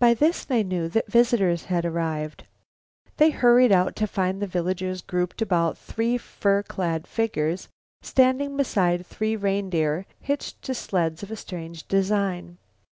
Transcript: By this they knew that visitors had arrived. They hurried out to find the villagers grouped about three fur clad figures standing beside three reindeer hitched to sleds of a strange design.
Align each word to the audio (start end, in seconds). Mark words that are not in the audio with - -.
By 0.00 0.14
this 0.14 0.44
they 0.44 0.64
knew 0.64 0.88
that 0.88 1.06
visitors 1.06 1.66
had 1.66 1.84
arrived. 1.86 2.44
They 3.18 3.30
hurried 3.30 3.70
out 3.70 3.94
to 3.94 4.08
find 4.08 4.42
the 4.42 4.48
villagers 4.48 5.00
grouped 5.00 5.40
about 5.40 5.78
three 5.78 6.18
fur 6.18 6.64
clad 6.64 7.06
figures 7.06 7.68
standing 8.02 8.56
beside 8.56 9.06
three 9.06 9.36
reindeer 9.36 10.06
hitched 10.18 10.60
to 10.62 10.74
sleds 10.74 11.22
of 11.22 11.30
a 11.30 11.36
strange 11.36 11.86
design. 11.86 12.58